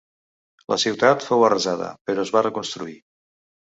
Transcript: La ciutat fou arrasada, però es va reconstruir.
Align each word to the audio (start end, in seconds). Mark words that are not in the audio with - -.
La 0.73 0.77
ciutat 0.83 1.27
fou 1.27 1.45
arrasada, 1.49 1.91
però 2.11 2.25
es 2.27 2.33
va 2.37 2.43
reconstruir. 2.49 2.97